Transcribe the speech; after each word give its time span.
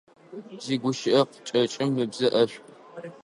Зигущыӏэ 0.63 1.21
кӏэкӏым 1.47 1.91
ыбзэ 2.03 2.27
ӏэшӏу. 2.33 2.63